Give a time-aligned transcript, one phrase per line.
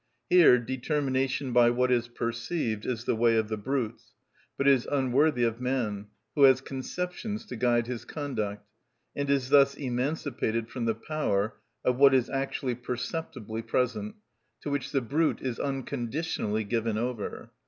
[0.31, 4.13] Here determination by what is perceived is the way of the brutes,
[4.57, 8.67] but is unworthy of man, who has conceptions to guide his conduct,
[9.15, 11.53] and is thus emancipated from the power
[11.85, 14.15] of what is actually perceptibly present,
[14.61, 17.51] to which the brute is unconditionally given over.